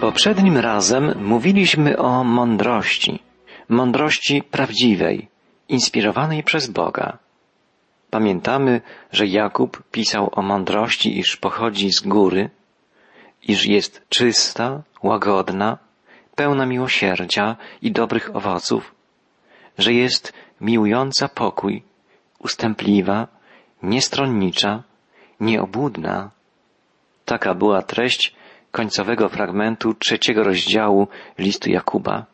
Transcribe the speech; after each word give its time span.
Poprzednim 0.00 0.56
razem 0.56 1.14
mówiliśmy 1.24 1.98
o 1.98 2.24
mądrości, 2.24 3.22
mądrości 3.68 4.42
prawdziwej, 4.42 5.28
inspirowanej 5.68 6.42
przez 6.42 6.70
Boga. 6.70 7.18
Pamiętamy, 8.10 8.80
że 9.12 9.26
Jakub 9.26 9.82
pisał 9.90 10.30
o 10.32 10.42
mądrości, 10.42 11.18
iż 11.18 11.36
pochodzi 11.36 11.92
z 11.92 12.00
góry, 12.00 12.50
iż 13.42 13.66
jest 13.66 14.02
czysta, 14.08 14.82
łagodna, 15.02 15.78
pełna 16.34 16.66
miłosierdzia 16.66 17.56
i 17.82 17.92
dobrych 17.92 18.36
owoców, 18.36 18.94
że 19.78 19.92
jest 19.92 20.32
miłująca 20.60 21.28
pokój, 21.28 21.82
ustępliwa, 22.38 23.26
niestronnicza, 23.82 24.82
nieobłudna. 25.40 26.30
Taka 27.24 27.54
była 27.54 27.82
treść 27.82 28.37
końcowego 28.70 29.28
fragmentu 29.28 29.94
trzeciego 29.94 30.44
rozdziału 30.44 31.08
listu 31.38 31.70
Jakuba. 31.70 32.26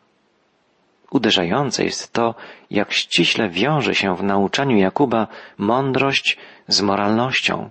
Uderzające 1.11 1.83
jest 1.83 2.13
to, 2.13 2.35
jak 2.71 2.93
ściśle 2.93 3.49
wiąże 3.49 3.95
się 3.95 4.15
w 4.15 4.23
nauczaniu 4.23 4.77
Jakuba 4.77 5.27
mądrość 5.57 6.37
z 6.67 6.81
moralnością. 6.81 7.69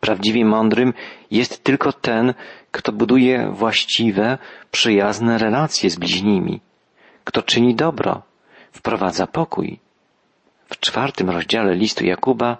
Prawdziwie 0.00 0.44
mądrym 0.44 0.94
jest 1.30 1.64
tylko 1.64 1.92
ten, 1.92 2.34
kto 2.70 2.92
buduje 2.92 3.50
właściwe, 3.50 4.38
przyjazne 4.70 5.38
relacje 5.38 5.90
z 5.90 5.96
bliźnimi, 5.96 6.60
kto 7.24 7.42
czyni 7.42 7.74
dobro, 7.74 8.22
wprowadza 8.72 9.26
pokój. 9.26 9.78
W 10.66 10.80
czwartym 10.80 11.30
rozdziale 11.30 11.74
listu 11.74 12.04
Jakuba 12.06 12.56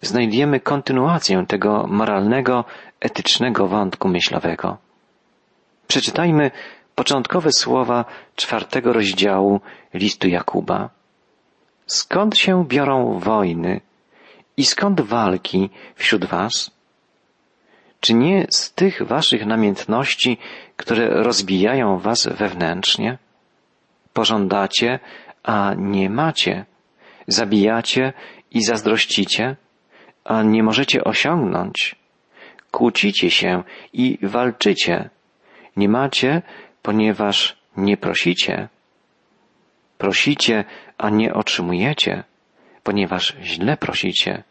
znajdziemy 0.00 0.60
kontynuację 0.60 1.44
tego 1.48 1.86
moralnego, 1.88 2.64
etycznego 3.02 3.66
wątku 3.66 4.08
myślowego. 4.08 4.78
Przeczytajmy 5.86 6.50
początkowe 6.94 7.52
słowa 7.52 8.04
czwartego 8.36 8.92
rozdziału 8.92 9.60
listu 9.94 10.28
Jakuba. 10.28 10.90
Skąd 11.86 12.38
się 12.38 12.64
biorą 12.68 13.18
wojny 13.18 13.80
i 14.56 14.64
skąd 14.64 15.00
walki 15.00 15.70
wśród 15.94 16.24
was? 16.24 16.70
Czy 18.00 18.14
nie 18.14 18.46
z 18.50 18.72
tych 18.72 19.02
waszych 19.02 19.46
namiętności, 19.46 20.38
które 20.76 21.22
rozbijają 21.22 21.98
was 21.98 22.26
wewnętrznie? 22.26 23.18
Pożądacie, 24.12 24.98
a 25.42 25.74
nie 25.76 26.10
macie. 26.10 26.64
Zabijacie 27.26 28.12
i 28.50 28.64
zazdrościcie, 28.64 29.56
a 30.24 30.42
nie 30.42 30.62
możecie 30.62 31.04
osiągnąć. 31.04 32.01
Kłócicie 32.72 33.30
się 33.30 33.62
i 33.92 34.18
walczycie. 34.22 35.10
Nie 35.76 35.88
macie, 35.88 36.42
ponieważ 36.82 37.56
nie 37.76 37.96
prosicie. 37.96 38.68
Prosicie, 39.98 40.64
a 40.98 41.10
nie 41.10 41.34
otrzymujecie, 41.34 42.24
ponieważ 42.82 43.36
źle 43.42 43.76
prosicie, 43.76 44.42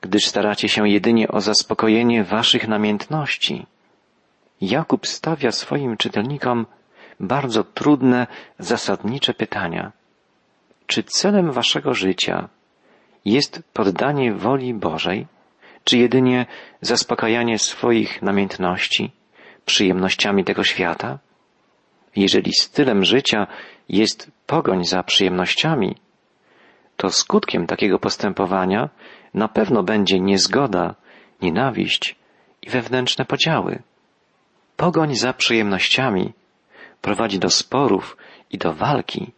gdyż 0.00 0.26
staracie 0.26 0.68
się 0.68 0.88
jedynie 0.88 1.28
o 1.28 1.40
zaspokojenie 1.40 2.24
waszych 2.24 2.68
namiętności. 2.68 3.66
Jakub 4.60 5.06
stawia 5.06 5.52
swoim 5.52 5.96
czytelnikom 5.96 6.66
bardzo 7.20 7.64
trudne, 7.64 8.26
zasadnicze 8.58 9.34
pytania. 9.34 9.92
Czy 10.86 11.02
celem 11.02 11.52
waszego 11.52 11.94
życia 11.94 12.48
jest 13.24 13.62
poddanie 13.72 14.34
woli 14.34 14.74
Bożej, 14.74 15.26
czy 15.86 15.98
jedynie 15.98 16.46
zaspokajanie 16.80 17.58
swoich 17.58 18.22
namiętności 18.22 19.10
przyjemnościami 19.64 20.44
tego 20.44 20.64
świata? 20.64 21.18
Jeżeli 22.16 22.52
stylem 22.60 23.04
życia 23.04 23.46
jest 23.88 24.30
pogoń 24.46 24.84
za 24.84 25.02
przyjemnościami, 25.02 25.96
to 26.96 27.10
skutkiem 27.10 27.66
takiego 27.66 27.98
postępowania 27.98 28.88
na 29.34 29.48
pewno 29.48 29.82
będzie 29.82 30.20
niezgoda, 30.20 30.94
nienawiść 31.42 32.16
i 32.62 32.70
wewnętrzne 32.70 33.24
podziały. 33.24 33.82
Pogoń 34.76 35.14
za 35.14 35.32
przyjemnościami 35.32 36.32
prowadzi 37.02 37.38
do 37.38 37.50
sporów 37.50 38.16
i 38.50 38.58
do 38.58 38.72
walki. 38.72 39.32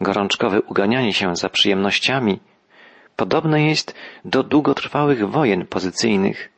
Gorączkowe 0.00 0.62
uganianie 0.62 1.12
się 1.12 1.36
za 1.36 1.48
przyjemnościami 1.48 2.40
podobne 3.18 3.62
jest 3.62 3.94
do 4.24 4.42
długotrwałych 4.42 5.30
wojen 5.30 5.66
pozycyjnych 5.66 6.48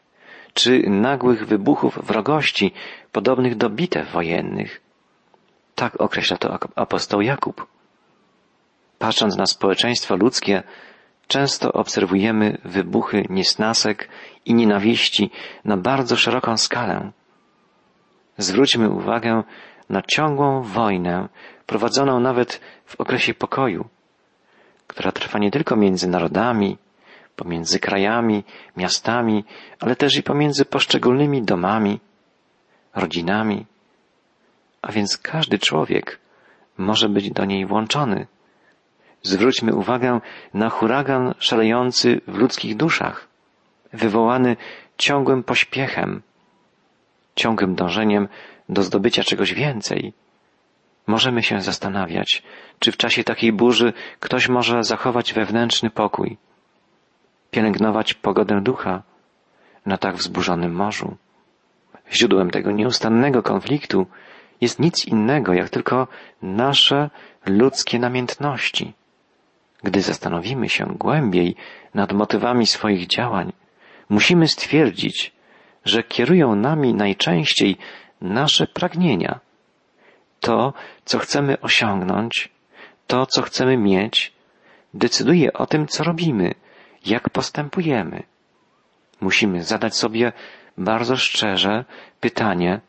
czy 0.55 0.83
nagłych 0.91 1.47
wybuchów 1.47 2.07
wrogości 2.07 2.73
podobnych 3.13 3.57
do 3.57 3.71
bitew 3.71 4.13
wojennych. 4.13 4.81
Tak 5.75 6.01
określa 6.01 6.37
to 6.37 6.59
apostoł 6.75 7.21
Jakub. 7.21 7.67
Patrząc 8.99 9.37
na 9.37 9.47
społeczeństwo 9.47 10.17
ludzkie, 10.17 10.63
często 11.29 11.73
obserwujemy 11.73 12.59
wybuchy 12.65 13.27
niesnasek 13.31 14.09
i 14.45 14.55
nienawiści 14.55 15.31
na 15.65 15.77
bardzo 15.77 16.17
szeroką 16.17 16.57
skalę. 16.57 17.13
Zwróćmy 18.39 18.91
uwagę 18.91 19.43
na 19.89 20.03
ciągłą 20.03 20.63
wojnę 20.63 21.29
prowadzoną 21.67 22.21
nawet 22.21 22.61
w 22.85 23.01
okresie 23.01 23.35
pokoju, 23.35 23.89
która 24.91 25.13
trwa 25.13 25.39
nie 25.39 25.51
tylko 25.51 25.77
między 25.77 26.09
narodami, 26.09 26.79
pomiędzy 27.37 27.79
krajami, 27.79 28.45
miastami, 28.77 29.45
ale 29.81 29.97
też 29.97 30.17
i 30.17 30.23
pomiędzy 30.23 30.65
poszczególnymi 30.65 31.43
domami, 31.43 32.01
rodzinami. 32.95 33.67
A 34.83 34.93
więc 34.93 35.17
każdy 35.17 35.59
człowiek 35.59 36.21
może 36.79 37.09
być 37.09 37.31
do 37.31 37.45
niej 37.45 37.67
włączony. 37.67 38.27
Zwróćmy 39.23 39.75
uwagę 39.75 40.21
na 40.55 40.69
huragan 40.71 41.35
szalejący 41.39 42.21
w 42.27 42.35
ludzkich 42.35 42.77
duszach, 42.77 43.29
wywołany 43.93 44.57
ciągłym 44.99 45.43
pośpiechem, 45.43 46.23
ciągłym 47.37 47.75
dążeniem 47.75 48.29
do 48.69 48.83
zdobycia 48.83 49.23
czegoś 49.23 49.55
więcej. 49.55 50.13
Możemy 51.07 51.43
się 51.43 51.61
zastanawiać, 51.61 52.43
czy 52.79 52.93
w 52.93 52.97
czasie 52.97 53.25
takiej 53.25 53.53
burzy 53.53 53.93
ktoś 54.21 54.49
może 54.49 54.85
zachować 54.85 55.33
wewnętrzny 55.33 55.91
pokój, 55.91 56.37
pielęgnować 57.51 58.15
pogodę 58.15 58.61
ducha 58.61 59.03
na 59.87 59.99
tak 59.99 60.17
wzburzonym 60.17 60.73
morzu. 60.75 61.17
Źródłem 62.13 62.51
tego 62.51 62.71
nieustannego 62.71 63.43
konfliktu 63.43 64.07
jest 64.61 64.79
nic 64.81 65.05
innego, 65.05 65.53
jak 65.53 65.69
tylko 65.69 66.09
nasze 66.43 67.11
ludzkie 67.47 67.99
namiętności. 67.99 68.93
Gdy 69.83 70.03
zastanowimy 70.03 70.69
się 70.69 70.87
głębiej 70.87 71.57
nad 71.95 72.13
motywami 72.13 72.67
swoich 72.67 73.07
działań, 73.07 73.53
musimy 74.09 74.49
stwierdzić, 74.49 75.33
że 75.85 76.03
kierują 76.03 76.55
nami 76.55 76.95
najczęściej 76.95 77.77
nasze 78.21 78.67
pragnienia. 78.67 79.41
To, 80.41 80.73
co 81.05 81.19
chcemy 81.19 81.61
osiągnąć, 81.61 82.49
to, 83.07 83.27
co 83.27 83.43
chcemy 83.43 83.77
mieć, 83.77 84.33
decyduje 84.95 85.53
o 85.53 85.67
tym, 85.67 85.87
co 85.87 86.05
robimy, 86.05 86.55
jak 87.07 87.31
postępujemy. 87.31 88.23
Musimy 89.21 89.65
zadać 89.65 89.97
sobie 89.97 90.33
bardzo 90.79 91.17
szczerze 91.17 91.85
pytanie, 92.21 92.81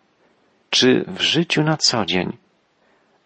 czy 0.70 1.06
w 1.08 1.22
życiu 1.22 1.64
na 1.64 1.78
co 1.78 2.06
dzień 2.06 2.38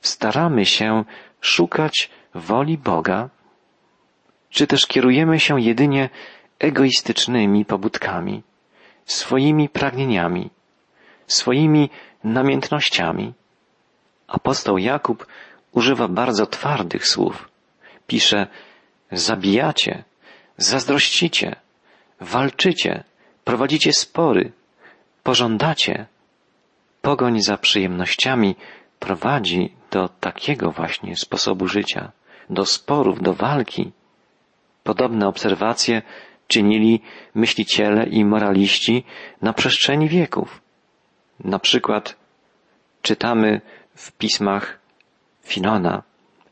staramy 0.01 0.65
się 0.65 1.03
szukać 1.41 2.09
woli 2.35 2.77
Boga, 2.77 3.29
czy 4.49 4.67
też 4.67 4.87
kierujemy 4.87 5.39
się 5.39 5.61
jedynie 5.61 6.09
egoistycznymi 6.59 7.65
pobudkami, 7.65 8.43
swoimi 9.05 9.69
pragnieniami, 9.69 10.49
swoimi 11.27 11.89
namiętnościami. 12.23 13.33
Apostoł 14.27 14.77
Jakub 14.77 15.27
używa 15.71 16.07
bardzo 16.07 16.45
twardych 16.45 17.07
słów. 17.07 17.49
Pisze, 18.07 18.47
zabijacie, 19.11 20.03
zazdrościcie, 20.57 21.55
walczycie, 22.21 23.03
prowadzicie 23.43 23.93
spory, 23.93 24.51
pożądacie. 25.23 26.05
Pogoń 27.01 27.41
za 27.41 27.57
przyjemnościami 27.57 28.55
prowadzi 28.99 29.73
do 29.91 30.09
takiego 30.09 30.71
właśnie 30.71 31.15
sposobu 31.15 31.67
życia, 31.67 32.11
do 32.49 32.65
sporów, 32.65 33.21
do 33.21 33.33
walki. 33.33 33.91
Podobne 34.83 35.27
obserwacje 35.27 36.01
czynili 36.47 37.01
myśliciele 37.35 38.05
i 38.05 38.25
moraliści 38.25 39.03
na 39.41 39.53
przestrzeni 39.53 40.09
wieków. 40.09 40.61
Na 41.39 41.59
przykład 41.59 42.15
czytamy 43.01 43.61
w 43.95 44.11
pismach 44.11 44.79
Filona, 45.43 46.03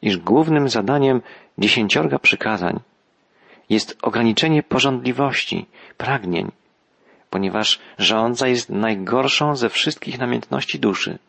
iż 0.02 0.18
głównym 0.18 0.70
zadaniem 0.70 1.22
dziesięciorga 1.58 2.20
przykazań 2.20 2.80
jest 3.70 3.98
ograniczenie 4.02 4.64
pożądliwości, 4.64 5.66
pragnień, 5.98 6.52
ponieważ 7.30 7.80
żądza 7.98 8.48
jest 8.48 8.70
najgorszą 8.70 9.56
ze 9.56 9.70
wszystkich 9.70 10.20
namiętności 10.20 10.80
duszy. 10.80 11.20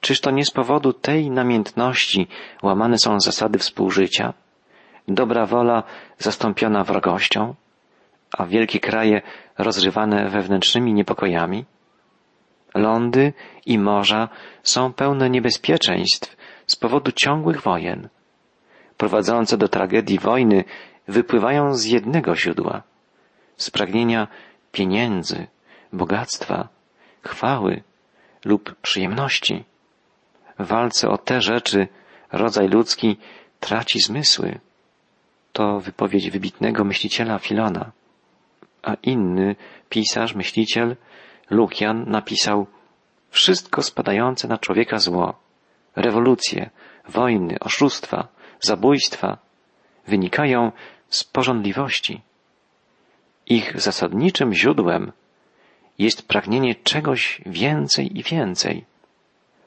Czyż 0.00 0.20
to 0.20 0.30
nie 0.30 0.44
z 0.44 0.50
powodu 0.50 0.92
tej 0.92 1.30
namiętności 1.30 2.28
łamane 2.62 2.98
są 2.98 3.20
zasady 3.20 3.58
współżycia? 3.58 4.34
Dobra 5.08 5.46
wola 5.46 5.82
zastąpiona 6.18 6.84
wrogością, 6.84 7.54
a 8.38 8.46
wielkie 8.46 8.80
kraje 8.80 9.22
rozrywane 9.58 10.28
wewnętrznymi 10.28 10.94
niepokojami? 10.94 11.64
Lądy 12.74 13.32
i 13.66 13.78
morza 13.78 14.28
są 14.62 14.92
pełne 14.92 15.30
niebezpieczeństw 15.30 16.36
z 16.66 16.76
powodu 16.76 17.12
ciągłych 17.12 17.62
wojen. 17.62 18.08
Prowadzące 18.96 19.56
do 19.56 19.68
tragedii 19.68 20.18
wojny 20.18 20.64
wypływają 21.08 21.74
z 21.74 21.84
jednego 21.84 22.36
źródła 22.36 22.82
z 23.60 23.70
pragnienia 23.70 24.28
pieniędzy, 24.72 25.46
bogactwa, 25.92 26.68
chwały 27.22 27.82
lub 28.44 28.74
przyjemności. 28.82 29.64
W 30.58 30.66
walce 30.66 31.08
o 31.08 31.18
te 31.18 31.40
rzeczy 31.40 31.88
rodzaj 32.32 32.68
ludzki 32.68 33.16
traci 33.60 34.00
zmysły. 34.00 34.58
To 35.52 35.80
wypowiedź 35.80 36.30
wybitnego 36.30 36.84
myśliciela 36.84 37.38
Filona. 37.38 37.90
A 38.82 38.94
inny 39.02 39.56
pisarz, 39.88 40.34
myśliciel, 40.34 40.96
Lukian 41.50 42.04
napisał 42.10 42.66
wszystko 43.30 43.82
spadające 43.82 44.48
na 44.48 44.58
człowieka 44.58 44.98
zło, 44.98 45.34
rewolucje, 45.96 46.70
wojny, 47.08 47.56
oszustwa, 47.60 48.28
zabójstwa 48.60 49.38
wynikają 50.06 50.72
z 51.08 51.24
porządliwości. 51.24 52.20
Ich 53.46 53.80
zasadniczym 53.80 54.54
źródłem 54.54 55.12
jest 55.98 56.28
pragnienie 56.28 56.74
czegoś 56.74 57.40
więcej 57.46 58.18
i 58.18 58.22
więcej. 58.22 58.84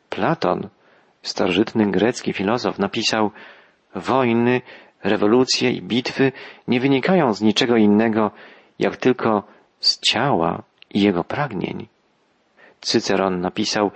Platon, 0.10 0.70
starożytny 1.22 1.92
grecki 1.92 2.34
filozof, 2.34 2.80
napisał 2.80 3.32
wojny, 3.96 4.62
rewolucje 5.04 5.72
i 5.72 5.82
bitwy 5.82 6.32
nie 6.68 6.80
wynikają 6.80 7.34
z 7.34 7.42
niczego 7.42 7.78
innego, 7.78 8.32
jak 8.80 8.98
tylko 8.98 9.44
z 9.80 10.00
ciała 10.00 10.64
i 10.94 11.01
jego 11.01 11.24
pragnień. 11.24 11.88
Cyceron 12.81 13.42
napisał, 13.42 13.92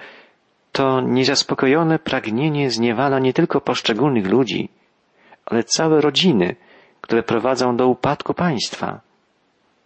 to 0.71 1.01
niezaspokojone 1.01 1.99
pragnienie 1.99 2.71
zniewala 2.71 3.19
nie 3.19 3.33
tylko 3.33 3.61
poszczególnych 3.61 4.27
ludzi, 4.27 4.69
ale 5.45 5.63
całe 5.63 6.01
rodziny, 6.01 6.55
które 7.01 7.23
prowadzą 7.23 7.77
do 7.77 7.87
upadku 7.87 8.33
państwa. 8.33 9.01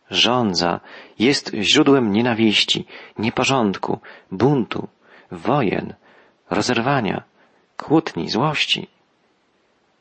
Żądza 0.10 0.80
jest 1.20 1.52
źródłem 1.54 2.12
nienawiści, 2.12 2.86
nieporządku, 3.18 4.00
buntu, 4.32 4.88
wojen, 5.32 5.94
rozerwania, 6.50 7.24
kłótni, 7.78 8.30
złości. 8.30 8.88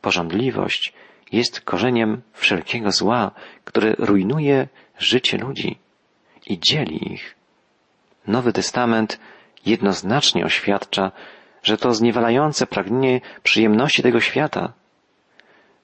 Porządliwość 0.00 0.92
jest 1.32 1.60
korzeniem 1.60 2.22
wszelkiego 2.32 2.90
zła, 2.90 3.30
które 3.64 3.94
rujnuje 3.98 4.68
życie 4.98 5.38
ludzi 5.38 5.78
i 6.50 6.58
dzieli 6.58 7.12
ich. 7.12 7.34
Nowy 8.26 8.52
Testament 8.52 9.20
jednoznacznie 9.66 10.44
oświadcza, 10.44 11.12
że 11.62 11.76
to 11.76 11.94
zniewalające 11.94 12.66
pragnienie 12.66 13.20
przyjemności 13.42 14.02
tego 14.02 14.20
świata 14.20 14.72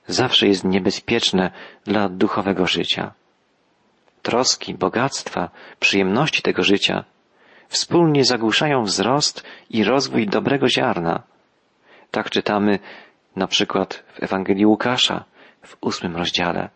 zawsze 0.07 0.47
jest 0.47 0.65
niebezpieczne 0.65 1.51
dla 1.85 2.09
duchowego 2.09 2.67
życia. 2.67 3.13
Troski, 4.23 4.75
bogactwa, 4.75 5.51
przyjemności 5.81 6.43
tego 6.43 6.63
życia 6.63 7.05
wspólnie 7.69 8.25
zagłuszają 8.25 8.83
wzrost 8.83 9.45
i 9.71 9.85
rozwój 9.85 10.27
dobrego 10.27 10.69
ziarna. 10.69 11.23
Tak 12.11 12.31
czytamy 12.31 12.79
na 13.37 13.47
przykład 13.47 14.05
w 14.15 14.23
Ewangelii 14.23 14.67
Łukasza 14.67 15.25
w 15.63 15.77
ósmym 15.81 16.17
rozdziale. 16.17 16.69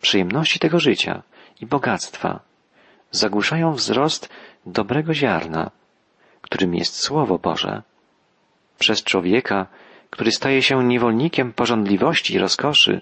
Przyjemności 0.00 0.58
tego 0.58 0.78
życia 0.78 1.22
i 1.60 1.66
bogactwa 1.66 2.40
zagłuszają 3.16 3.72
wzrost 3.72 4.28
dobrego 4.66 5.14
ziarna, 5.14 5.70
którym 6.40 6.74
jest 6.74 7.00
Słowo 7.00 7.38
Boże. 7.38 7.82
Przez 8.78 9.04
człowieka, 9.04 9.66
który 10.10 10.30
staje 10.32 10.62
się 10.62 10.84
niewolnikiem 10.84 11.52
porządliwości 11.52 12.34
i 12.34 12.38
rozkoszy, 12.38 13.00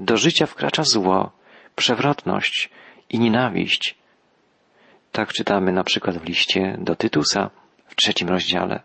do 0.00 0.16
życia 0.16 0.46
wkracza 0.46 0.82
zło, 0.82 1.32
przewrotność 1.76 2.70
i 3.10 3.18
nienawiść. 3.18 3.98
Tak 5.12 5.32
czytamy 5.32 5.72
na 5.72 5.84
przykład 5.84 6.18
w 6.18 6.24
liście 6.24 6.76
do 6.78 6.96
Tytusa 6.96 7.50
w 7.86 7.94
trzecim 7.94 8.28
rozdziale. 8.28 8.80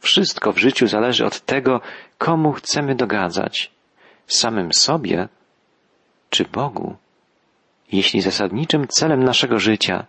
Wszystko 0.00 0.52
w 0.52 0.58
życiu 0.58 0.86
zależy 0.86 1.26
od 1.26 1.40
tego, 1.40 1.80
komu 2.18 2.52
chcemy 2.52 2.94
dogadzać 2.94 3.70
samym 4.26 4.72
sobie 4.72 5.28
czy 6.30 6.44
Bogu. 6.44 6.96
Jeśli 7.92 8.20
zasadniczym 8.20 8.88
celem 8.88 9.24
naszego 9.24 9.58
życia 9.58 10.06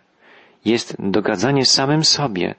jest 0.65 0.95
dogadzanie 0.99 1.65
samym 1.65 2.03
sobie, 2.03 2.55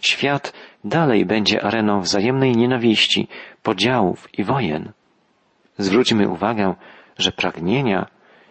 świat 0.00 0.52
dalej 0.84 1.26
będzie 1.26 1.62
areną 1.62 2.00
wzajemnej 2.00 2.56
nienawiści, 2.56 3.28
podziałów 3.62 4.28
i 4.38 4.44
wojen. 4.44 4.92
Zwróćmy 5.78 6.28
uwagę, 6.28 6.74
że 7.18 7.32
pragnienia 7.32 8.06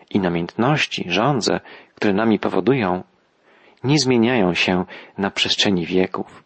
i 0.09 0.19
namiętności, 0.19 1.05
żądze, 1.07 1.59
które 1.95 2.13
nami 2.13 2.39
powodują, 2.39 3.03
nie 3.83 3.99
zmieniają 3.99 4.53
się 4.53 4.85
na 5.17 5.31
przestrzeni 5.31 5.85
wieków. 5.85 6.43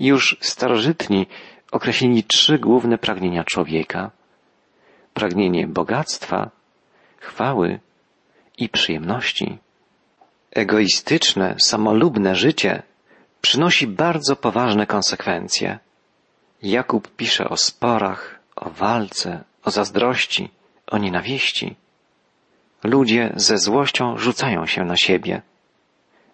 Już 0.00 0.36
starożytni 0.40 1.26
określili 1.72 2.24
trzy 2.24 2.58
główne 2.58 2.98
pragnienia 2.98 3.44
człowieka. 3.44 4.10
Pragnienie 5.14 5.66
bogactwa, 5.66 6.50
chwały 7.18 7.80
i 8.60 8.68
przyjemności. 8.68 9.58
Egoistyczne, 10.50 11.54
samolubne 11.58 12.34
życie 12.34 12.82
przynosi 13.40 13.86
bardzo 13.86 14.36
poważne 14.36 14.86
konsekwencje. 14.86 15.78
Jakub 16.62 17.16
pisze 17.16 17.48
o 17.48 17.56
sporach, 17.56 18.40
o 18.56 18.70
walce, 18.70 19.44
o 19.64 19.70
zazdrości, 19.70 20.50
o 20.86 20.98
nienawiści. 20.98 21.76
Ludzie 22.84 23.32
ze 23.36 23.58
złością 23.58 24.18
rzucają 24.18 24.66
się 24.66 24.84
na 24.84 24.96
siebie. 24.96 25.42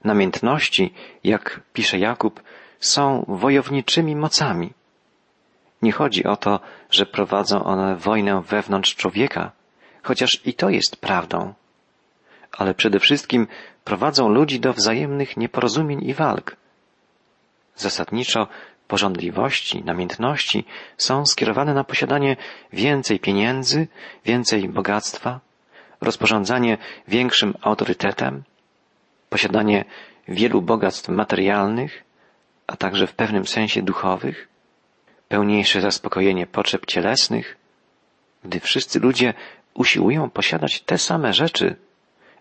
Namiętności, 0.05 0.95
jak 1.25 1.61
pisze 1.73 1.99
Jakub, 1.99 2.43
są 2.81 3.25
wojowniczymi 3.29 4.17
mocami. 4.17 4.73
Nie 5.83 5.93
chodzi 5.93 6.25
o 6.25 6.37
to, 6.37 6.61
że 6.91 7.07
prowadzą 7.07 7.65
one 7.65 7.97
wojnę 7.97 8.43
wewnątrz 8.43 8.97
człowieka, 8.97 9.53
chociaż 10.03 10.41
i 10.45 10.55
to 10.55 10.71
jest 10.71 10.97
prawdą. 10.97 11.55
Ale 12.53 12.75
przede 12.75 13.01
wszystkim 13.01 13.47
prowadzą 13.85 14.29
ludzi 14.29 14.61
do 14.61 14.73
wzajemnych 14.73 15.37
nieporozumień 15.37 16.05
i 16.05 16.15
walk. 16.15 16.57
Zasadniczo 17.77 18.49
porządliwości, 18.89 19.85
namiętności 19.85 20.65
są 20.97 21.27
skierowane 21.27 21.75
na 21.75 21.85
posiadanie 21.85 22.37
więcej 22.73 23.21
pieniędzy, 23.21 23.89
więcej 24.25 24.69
bogactwa, 24.69 25.41
rozporządzanie 26.01 26.79
większym 27.09 27.55
autorytetem, 27.63 28.43
posiadanie 29.29 29.85
wielu 30.29 30.63
bogactw 30.63 31.09
materialnych, 31.09 32.05
a 32.67 32.77
także 32.77 33.07
w 33.07 33.15
pewnym 33.15 33.47
sensie 33.47 33.83
duchowych, 33.83 34.49
pełniejsze 35.29 35.81
zaspokojenie 35.81 36.47
potrzeb 36.47 36.87
cielesnych. 36.87 37.57
Gdy 38.45 38.61
wszyscy 38.61 39.01
ludzie 39.01 39.35
usiłują 39.75 40.31
posiadać 40.31 40.81
te 40.81 40.99
same 40.99 41.33
rzeczy, 41.33 41.77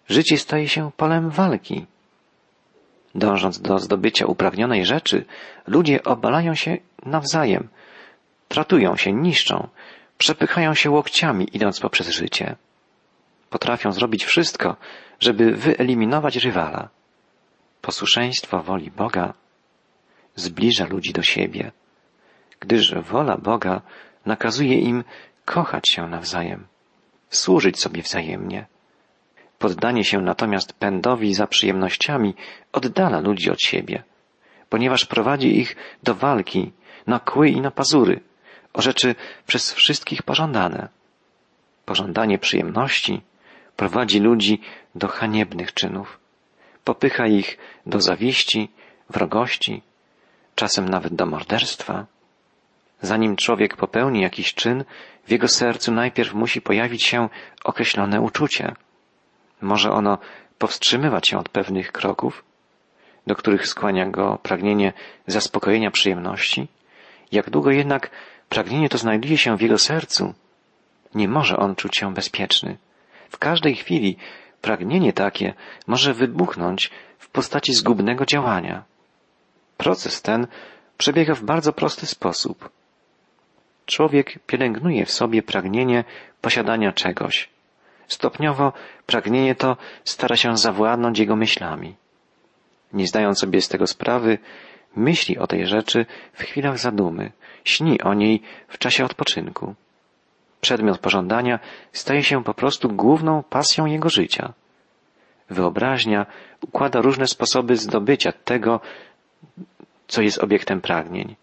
życie 0.09 0.38
staje 0.38 0.67
się 0.67 0.91
polem 0.97 1.29
walki. 1.29 1.85
Dążąc 3.15 3.62
do 3.62 3.79
zdobycia 3.79 4.25
uprawnionej 4.25 4.85
rzeczy, 4.85 5.25
ludzie 5.67 6.03
obalają 6.03 6.55
się 6.55 6.77
nawzajem, 7.05 7.67
tratują 8.47 8.95
się, 8.95 9.13
niszczą, 9.13 9.67
przepychają 10.17 10.74
się 10.74 10.89
łokciami, 10.91 11.47
idąc 11.53 11.79
poprzez 11.79 12.09
życie. 12.09 12.55
Potrafią 13.50 13.91
zrobić 13.91 14.25
wszystko, 14.25 14.75
żeby 15.19 15.51
wyeliminować 15.51 16.35
rywala. 16.35 16.89
Posłuszeństwo 17.81 18.63
woli 18.63 18.91
Boga 18.91 19.33
zbliża 20.35 20.85
ludzi 20.85 21.13
do 21.13 21.21
siebie, 21.21 21.71
gdyż 22.59 22.95
wola 22.95 23.38
Boga 23.38 23.81
nakazuje 24.25 24.79
im 24.79 25.03
kochać 25.45 25.89
się 25.89 26.07
nawzajem, 26.07 26.67
służyć 27.29 27.79
sobie 27.79 28.01
wzajemnie. 28.01 28.65
Poddanie 29.59 30.03
się 30.03 30.21
natomiast 30.21 30.74
pędowi 30.74 31.33
za 31.33 31.47
przyjemnościami 31.47 32.35
oddala 32.74 33.19
ludzi 33.19 33.51
od 33.51 33.62
siebie, 33.62 34.03
ponieważ 34.69 35.05
prowadzi 35.05 35.59
ich 35.59 35.75
do 36.03 36.15
walki 36.15 36.71
na 37.07 37.19
kły 37.19 37.50
i 37.50 37.62
na 37.62 37.71
pazury, 37.71 38.19
o 38.74 38.81
rzeczy 38.81 39.15
przez 39.47 39.74
wszystkich 39.74 40.24
pożądane. 40.24 40.89
Pożądanie 41.85 42.39
przyjemności 42.39 43.21
prowadzi 43.75 44.19
ludzi 44.19 44.62
do 44.95 45.07
haniebnych 45.07 45.74
czynów. 45.74 46.19
Popycha 46.83 47.27
ich 47.27 47.57
do 47.85 48.01
zawieści, 48.01 48.69
wrogości, 49.09 49.81
czasem 50.55 50.89
nawet 50.89 51.15
do 51.15 51.25
morderstwa. 51.25 52.05
Zanim 53.01 53.35
człowiek 53.35 53.77
popełni 53.77 54.21
jakiś 54.21 54.53
czyn, 54.53 54.83
w 55.27 55.31
jego 55.31 55.47
sercu 55.47 55.91
najpierw 55.91 56.33
musi 56.33 56.62
pojawić 56.62 57.03
się 57.03 57.29
określone 57.63 58.21
uczucie. 58.21 58.75
Może 59.62 59.91
ono 59.91 60.17
powstrzymywać 60.57 61.27
się 61.27 61.38
od 61.38 61.50
pewnych 61.50 61.91
kroków, 61.91 62.43
do 63.27 63.35
których 63.35 63.67
skłania 63.67 64.05
go 64.05 64.39
pragnienie 64.43 64.93
zaspokojenia 65.27 65.91
przyjemności. 65.91 66.67
Jak 67.31 67.50
długo 67.50 67.71
jednak 67.71 68.09
pragnienie 68.50 68.89
to 68.89 68.97
znajduje 68.97 69.38
się 69.38 69.57
w 69.57 69.62
jego 69.62 69.77
sercu, 69.77 70.33
nie 71.15 71.27
może 71.27 71.57
on 71.57 71.75
czuć 71.75 71.97
się 71.97 72.13
bezpieczny. 72.13 72.77
W 73.29 73.38
każdej 73.38 73.75
chwili 73.75 74.17
pragnienie 74.62 75.13
takie 75.13 75.53
może 75.88 76.13
wybuchnąć 76.13 76.91
w 77.19 77.29
postaci 77.29 77.74
zgubnego 77.74 78.25
działania. 78.25 78.83
Proces 79.77 80.21
ten 80.21 80.47
przebiega 80.97 81.35
w 81.35 81.43
bardzo 81.43 81.74
prosty 81.74 82.05
sposób. 82.05 82.69
Człowiek 83.85 84.39
pielęgnuje 84.47 85.05
w 85.05 85.12
sobie 85.12 85.43
pragnienie 85.43 86.03
posiadania 86.41 86.91
czegoś. 86.91 87.54
Stopniowo 88.07 88.74
pragnienie 89.05 89.55
to 89.55 89.77
stara 90.03 90.35
się 90.35 90.57
zawładnąć 90.57 91.19
jego 91.19 91.35
myślami. 91.35 91.95
Nie 92.93 93.07
zdając 93.07 93.39
sobie 93.39 93.62
z 93.62 93.69
tego 93.69 93.88
sprawy, 93.88 94.38
myśli 94.95 95.38
o 95.38 95.47
tej 95.47 95.67
rzeczy 95.67 96.05
w 96.33 96.43
chwilach 96.43 96.79
zadumy, 96.79 97.31
śni 97.63 98.01
o 98.01 98.13
niej 98.13 98.41
w 98.67 98.77
czasie 98.77 99.05
odpoczynku. 99.05 99.75
Przedmiot 100.62 100.97
pożądania 100.97 101.59
staje 101.93 102.24
się 102.24 102.43
po 102.43 102.53
prostu 102.53 102.89
główną 102.89 103.43
pasją 103.43 103.85
jego 103.85 104.09
życia. 104.09 104.53
Wyobraźnia 105.50 106.25
układa 106.62 107.01
różne 107.01 107.27
sposoby 107.27 107.75
zdobycia 107.75 108.31
tego, 108.31 108.79
co 110.07 110.21
jest 110.21 110.43
obiektem 110.43 110.81
pragnień. 110.81 111.35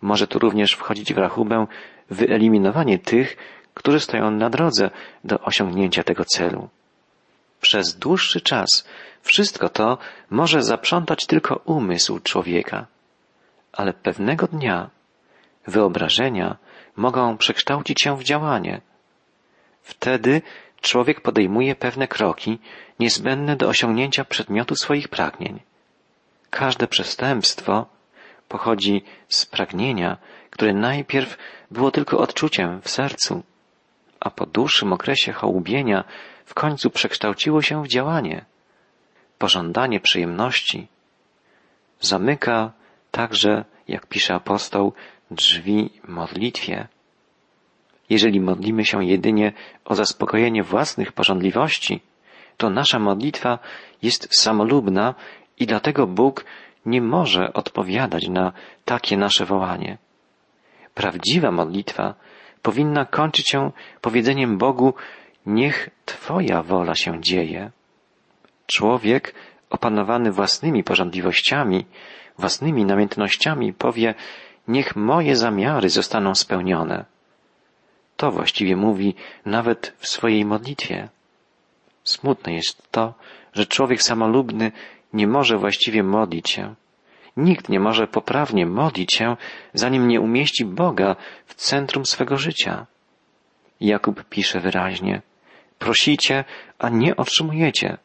Może 0.00 0.26
tu 0.26 0.38
również 0.38 0.72
wchodzić 0.72 1.14
w 1.14 1.18
rachubę 1.18 1.66
wyeliminowanie 2.10 2.98
tych, 2.98 3.36
którzy 3.78 4.00
stoją 4.00 4.30
na 4.30 4.50
drodze 4.50 4.90
do 5.24 5.40
osiągnięcia 5.40 6.02
tego 6.04 6.24
celu. 6.24 6.68
Przez 7.60 7.96
dłuższy 7.96 8.40
czas 8.40 8.88
wszystko 9.22 9.68
to 9.68 9.98
może 10.30 10.62
zaprzątać 10.62 11.26
tylko 11.26 11.56
umysł 11.64 12.18
człowieka, 12.18 12.86
ale 13.72 13.92
pewnego 13.92 14.46
dnia 14.46 14.90
wyobrażenia 15.66 16.56
mogą 16.96 17.36
przekształcić 17.36 18.02
się 18.02 18.16
w 18.16 18.24
działanie. 18.24 18.80
Wtedy 19.82 20.42
człowiek 20.80 21.20
podejmuje 21.20 21.74
pewne 21.74 22.08
kroki 22.08 22.58
niezbędne 23.00 23.56
do 23.56 23.68
osiągnięcia 23.68 24.24
przedmiotu 24.24 24.74
swoich 24.76 25.08
pragnień. 25.08 25.60
Każde 26.50 26.86
przestępstwo 26.86 27.86
pochodzi 28.48 29.04
z 29.28 29.46
pragnienia, 29.46 30.16
które 30.50 30.74
najpierw 30.74 31.38
było 31.70 31.90
tylko 31.90 32.18
odczuciem 32.18 32.80
w 32.82 32.90
sercu, 32.90 33.42
a 34.20 34.30
po 34.30 34.46
dłuższym 34.46 34.92
okresie 34.92 35.32
hołubienia 35.32 36.04
w 36.44 36.54
końcu 36.54 36.90
przekształciło 36.90 37.62
się 37.62 37.82
w 37.82 37.88
działanie. 37.88 38.44
Pożądanie 39.38 40.00
przyjemności 40.00 40.88
zamyka 42.00 42.72
także, 43.10 43.64
jak 43.88 44.06
pisze 44.06 44.34
apostoł, 44.34 44.92
drzwi 45.30 45.90
modlitwie. 46.08 46.88
Jeżeli 48.10 48.40
modlimy 48.40 48.84
się 48.84 49.04
jedynie 49.04 49.52
o 49.84 49.94
zaspokojenie 49.94 50.62
własnych 50.62 51.12
pożądliwości, 51.12 52.00
to 52.56 52.70
nasza 52.70 52.98
modlitwa 52.98 53.58
jest 54.02 54.40
samolubna 54.40 55.14
i 55.58 55.66
dlatego 55.66 56.06
Bóg 56.06 56.44
nie 56.86 57.02
może 57.02 57.52
odpowiadać 57.52 58.28
na 58.28 58.52
takie 58.84 59.16
nasze 59.16 59.44
wołanie. 59.44 59.98
Prawdziwa 60.94 61.50
modlitwa 61.50 62.14
powinna 62.62 63.04
kończyć 63.04 63.48
się 63.48 63.70
powiedzeniem 64.00 64.58
Bogu, 64.58 64.94
niech 65.46 65.90
Twoja 66.04 66.62
wola 66.62 66.94
się 66.94 67.20
dzieje. 67.20 67.70
Człowiek 68.66 69.34
opanowany 69.70 70.32
własnymi 70.32 70.84
pożądliwościami, 70.84 71.86
własnymi 72.38 72.84
namiętnościami 72.84 73.72
powie, 73.72 74.14
niech 74.68 74.96
moje 74.96 75.36
zamiary 75.36 75.88
zostaną 75.88 76.34
spełnione. 76.34 77.04
To 78.16 78.30
właściwie 78.30 78.76
mówi 78.76 79.14
nawet 79.46 79.94
w 79.98 80.08
swojej 80.08 80.44
modlitwie. 80.44 81.08
Smutne 82.04 82.52
jest 82.52 82.90
to, 82.90 83.14
że 83.52 83.66
człowiek 83.66 84.02
samolubny 84.02 84.72
nie 85.12 85.26
może 85.26 85.58
właściwie 85.58 86.02
modlić 86.02 86.50
się. 86.50 86.74
Nikt 87.38 87.68
nie 87.68 87.80
może 87.80 88.06
poprawnie 88.06 88.66
modlić 88.66 89.12
się, 89.12 89.36
zanim 89.74 90.08
nie 90.08 90.20
umieści 90.20 90.64
Boga 90.64 91.16
w 91.46 91.54
centrum 91.54 92.06
swego 92.06 92.36
życia. 92.36 92.86
Jakub 93.80 94.24
pisze 94.24 94.60
wyraźnie, 94.60 95.22
prosicie, 95.78 96.44
a 96.78 96.88
nie 96.88 97.16
otrzymujecie, 97.16 97.98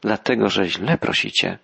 dlatego 0.00 0.48
że 0.48 0.64
źle 0.64 0.98
prosicie 0.98 1.58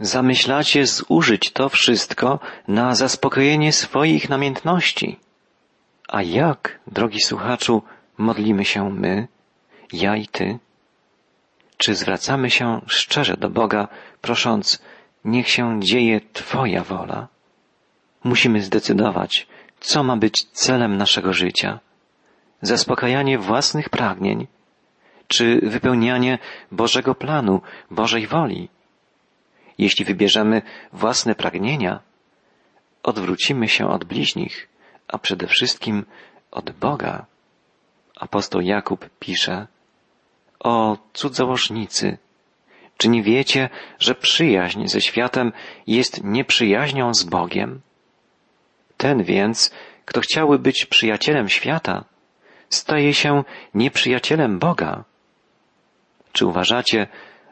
zamyślacie 0.00 0.86
zużyć 0.86 1.50
to 1.50 1.68
wszystko 1.68 2.38
na 2.68 2.94
zaspokojenie 2.94 3.72
swoich 3.72 4.28
namiętności. 4.28 5.18
A 6.08 6.22
jak, 6.22 6.80
drogi 6.86 7.20
słuchaczu, 7.20 7.82
modlimy 8.18 8.64
się 8.64 8.90
my, 8.90 9.28
ja 9.92 10.16
i 10.16 10.26
ty? 10.26 10.58
Czy 11.76 11.94
zwracamy 11.94 12.50
się 12.50 12.80
szczerze 12.86 13.36
do 13.36 13.50
Boga, 13.50 13.88
prosząc, 14.20 14.82
niech 15.24 15.48
się 15.48 15.80
dzieje 15.80 16.20
Twoja 16.32 16.84
wola? 16.84 17.28
Musimy 18.24 18.62
zdecydować, 18.62 19.46
co 19.80 20.02
ma 20.02 20.16
być 20.16 20.44
celem 20.44 20.96
naszego 20.96 21.32
życia. 21.32 21.80
Zaspokajanie 22.62 23.38
własnych 23.38 23.88
pragnień, 23.88 24.46
czy 25.28 25.60
wypełnianie 25.62 26.38
Bożego 26.72 27.14
planu, 27.14 27.60
Bożej 27.90 28.26
woli? 28.26 28.68
Jeśli 29.78 30.04
wybierzemy 30.04 30.62
własne 30.92 31.34
pragnienia, 31.34 32.00
odwrócimy 33.02 33.68
się 33.68 33.88
od 33.88 34.04
bliźnich, 34.04 34.68
a 35.08 35.18
przede 35.18 35.46
wszystkim 35.46 36.04
od 36.50 36.70
Boga. 36.70 37.26
Apostoł 38.16 38.60
Jakub 38.60 39.10
pisze, 39.18 39.66
o 40.60 40.98
cudzołożnicy, 41.12 42.18
czy 43.02 43.08
nie 43.08 43.22
wiecie, 43.22 43.68
że 43.98 44.14
przyjaźń 44.14 44.86
ze 44.86 45.00
światem 45.00 45.52
jest 45.86 46.24
nieprzyjaźnią 46.24 47.14
z 47.14 47.24
Bogiem? 47.24 47.80
Ten 48.96 49.22
więc, 49.22 49.70
kto 50.04 50.20
chciałby 50.20 50.58
być 50.58 50.86
przyjacielem 50.86 51.48
świata, 51.48 52.04
staje 52.70 53.14
się 53.14 53.44
nieprzyjacielem 53.74 54.58
Boga. 54.58 55.04
Czy 56.32 56.46
uważacie, 56.46 57.06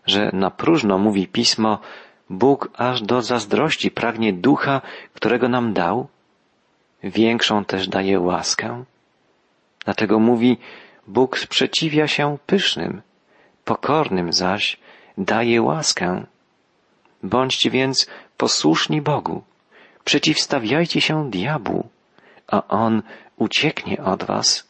że 0.07 0.31
na 0.33 0.51
próżno 0.51 0.99
mówi 0.99 1.29
pismo, 1.29 1.79
Bóg 2.29 2.71
aż 2.75 3.03
do 3.03 3.23
zazdrości 3.23 3.91
pragnie 3.91 4.33
ducha, 4.33 4.81
którego 5.15 5.49
nam 5.49 5.73
dał, 5.73 6.09
większą 7.03 7.65
też 7.65 7.89
daje 7.89 8.21
łaskę. 8.21 8.85
Dlatego 9.85 10.19
mówi, 10.19 10.59
Bóg 11.07 11.39
sprzeciwia 11.39 12.07
się 12.07 12.39
pysznym, 12.47 13.03
pokornym 13.65 14.33
zaś 14.33 14.77
daje 15.25 15.63
łaskę. 15.63 16.27
Bądźcie 17.23 17.71
więc 17.71 18.07
posłuszni 18.37 19.03
Bogu, 19.03 19.43
przeciwstawiajcie 20.05 21.01
się 21.01 21.31
diabłu, 21.31 21.89
a 22.47 22.69
on 22.69 23.03
ucieknie 23.37 24.03
od 24.05 24.25
was. 24.25 24.69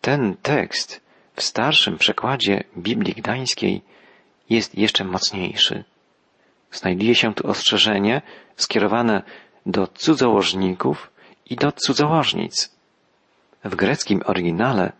Ten 0.00 0.36
tekst 0.42 1.00
w 1.36 1.42
starszym 1.42 1.98
przekładzie 1.98 2.64
Biblii 2.76 3.14
Gdańskiej 3.14 3.82
jest 4.50 4.78
jeszcze 4.78 5.04
mocniejszy. 5.04 5.84
Znajduje 6.72 7.14
się 7.14 7.34
tu 7.34 7.46
ostrzeżenie 7.46 8.22
skierowane 8.56 9.22
do 9.66 9.86
cudzołożników 9.86 11.10
i 11.50 11.56
do 11.56 11.72
cudzołożnic. 11.72 12.70
W 13.64 13.74
greckim 13.74 14.22
oryginale 14.26 14.92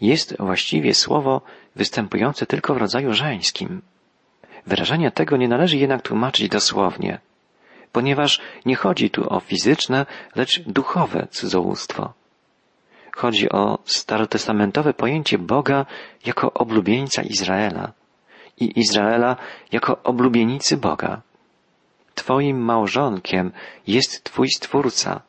jest 0.00 0.36
właściwie 0.38 0.94
słowo 0.94 1.40
występujące 1.76 2.46
tylko 2.46 2.74
w 2.74 2.76
rodzaju 2.76 3.14
żeńskim. 3.14 3.82
Wyrażenia 4.66 5.10
tego 5.10 5.36
nie 5.36 5.48
należy 5.48 5.76
jednak 5.76 6.02
tłumaczyć 6.02 6.48
dosłownie, 6.48 7.18
ponieważ 7.92 8.40
nie 8.66 8.76
chodzi 8.76 9.10
tu 9.10 9.34
o 9.34 9.40
fizyczne, 9.40 10.06
lecz 10.34 10.60
duchowe 10.60 11.26
cudzołóstwo. 11.30 12.12
Chodzi 13.16 13.50
o 13.50 13.78
starotestamentowe 13.84 14.94
pojęcie 14.94 15.38
Boga 15.38 15.86
jako 16.26 16.52
oblubieńca 16.52 17.22
Izraela– 17.22 17.92
i 18.60 18.80
Izraela 18.80 19.36
jako 19.72 20.02
oblubienicy 20.02 20.76
Boga. 20.76 21.20
Twoim 22.14 22.58
małżonkiem 22.58 23.52
jest 23.86 24.24
Twój 24.24 24.48
Stwórca, 24.48 25.20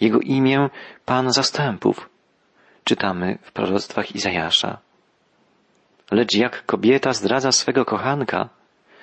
Jego 0.00 0.20
imię 0.20 0.70
Pan 1.04 1.32
Zastępów, 1.32 2.08
czytamy 2.84 3.38
w 3.42 3.52
proroctwach 3.52 4.14
Izajasza. 4.14 4.78
lecz 6.10 6.34
jak 6.34 6.66
kobieta 6.66 7.12
zdradza 7.12 7.52
swego 7.52 7.84
kochanka, 7.84 8.48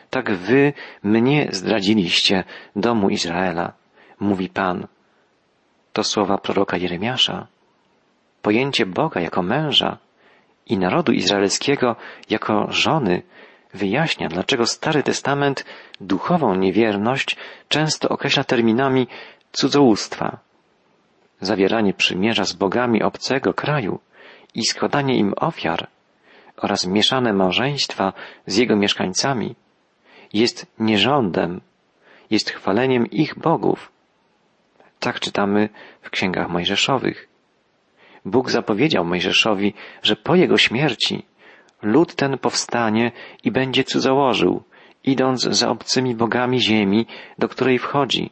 tak 0.10 0.32
wy 0.32 0.74
mnie 1.04 1.48
zdradziliście, 1.52 2.44
domu 2.76 3.10
Izraela, 3.10 3.74
mówi 4.20 4.50
Pan. 4.50 4.88
To 5.94 6.04
słowa 6.04 6.38
proroka 6.38 6.78
Jeremiasza. 6.78 7.48
Pojęcie 8.42 8.86
Boga 8.86 9.22
jako 9.22 9.42
męża 9.42 9.98
i 10.66 10.78
narodu 10.78 11.12
izraelskiego 11.12 11.96
jako 12.30 12.68
żony 12.70 13.22
wyjaśnia, 13.74 14.28
dlaczego 14.28 14.66
Stary 14.66 15.04
Testament 15.04 15.66
duchową 16.02 16.56
niewierność 16.56 17.38
często 17.68 18.10
określa 18.10 18.44
terminami 18.44 19.08
cudzołóstwa. 19.52 20.38
Zawieranie 21.42 21.94
przymierza 21.94 22.46
z 22.46 22.54
bogami 22.54 23.04
obcego 23.04 23.54
kraju 23.54 24.00
i 24.56 24.66
składanie 24.66 25.18
im 25.18 25.34
ofiar 25.38 25.88
oraz 26.58 26.88
mieszane 26.88 27.34
małżeństwa 27.34 28.14
z 28.46 28.58
jego 28.58 28.76
mieszkańcami 28.76 29.56
jest 30.34 30.66
nierządem, 30.80 31.62
jest 32.30 32.50
chwaleniem 32.50 33.08
ich 33.08 33.40
bogów. 33.40 33.92
Tak 35.00 35.20
czytamy 35.20 35.70
w 36.02 36.10
księgach 36.10 36.50
mojżeszowych. 36.50 37.28
Bóg 38.26 38.52
zapowiedział 38.52 39.06
Mojżeszowi, 39.06 39.74
że 40.04 40.16
po 40.16 40.36
jego 40.36 40.58
śmierci 40.58 41.26
lud 41.82 42.16
ten 42.16 42.38
powstanie 42.38 43.12
i 43.44 43.52
będzie 43.52 43.84
cudzołożył, 43.84 44.64
idąc 45.04 45.42
za 45.42 45.70
obcymi 45.70 46.16
bogami 46.16 46.62
ziemi, 46.62 47.06
do 47.38 47.50
której 47.50 47.80
wchodzi. 47.80 48.30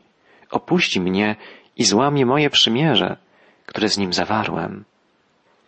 Opuści 0.51 1.01
mnie 1.01 1.35
i 1.77 1.83
złamie 1.83 2.25
moje 2.25 2.49
przymierze, 2.49 3.17
które 3.65 3.89
z 3.89 3.97
nim 3.97 4.13
zawarłem. 4.13 4.83